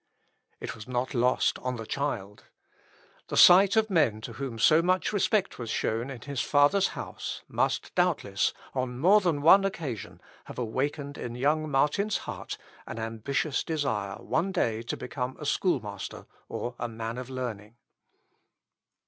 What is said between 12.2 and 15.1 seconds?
heart an ambitious desire one day to